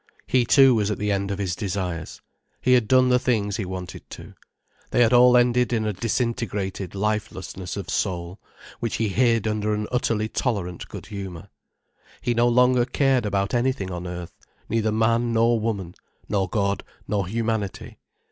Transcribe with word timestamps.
He 0.25 0.45
too 0.45 0.73
was 0.73 0.89
at 0.89 0.97
the 0.97 1.11
end 1.11 1.29
of 1.29 1.37
his 1.37 1.55
desires. 1.55 2.21
He 2.59 2.73
had 2.73 2.87
done 2.87 3.09
the 3.09 3.19
things 3.19 3.57
he 3.57 3.61
had 3.61 3.69
wanted 3.69 4.09
to. 4.09 4.33
They 4.89 5.01
had 5.01 5.13
all 5.13 5.37
ended 5.37 5.71
in 5.71 5.85
a 5.85 5.93
disintegrated 5.93 6.95
lifelessness 6.95 7.77
of 7.77 7.87
soul, 7.91 8.39
which 8.79 8.95
he 8.95 9.09
hid 9.09 9.45
under 9.47 9.75
an 9.75 9.85
utterly 9.91 10.27
tolerant 10.27 10.87
good 10.87 11.05
humour. 11.05 11.49
He 12.19 12.33
no 12.33 12.47
longer 12.47 12.83
cared 12.85 13.27
about 13.27 13.53
anything 13.53 13.91
on 13.91 14.07
earth, 14.07 14.33
neither 14.67 14.91
man 14.91 15.33
nor 15.33 15.59
woman, 15.59 15.93
nor 16.27 16.49
God 16.49 16.83
nor 17.07 17.27
humanity. 17.27 17.99